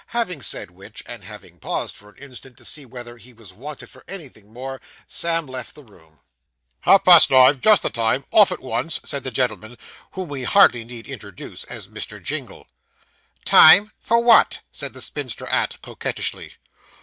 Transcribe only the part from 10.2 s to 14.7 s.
we need hardly introduce as Mr. Jingle. 'Time for what?'